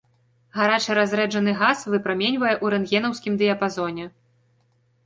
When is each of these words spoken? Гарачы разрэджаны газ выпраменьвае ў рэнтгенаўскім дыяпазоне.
Гарачы 0.59 0.95
разрэджаны 0.99 1.51
газ 1.61 1.83
выпраменьвае 1.93 2.55
ў 2.63 2.75
рэнтгенаўскім 2.77 3.33
дыяпазоне. 3.45 4.05